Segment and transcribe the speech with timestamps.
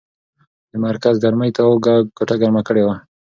[0.71, 1.73] د مرکز ګرمۍ تاو
[2.17, 2.95] کوټه ګرمه کړې وه.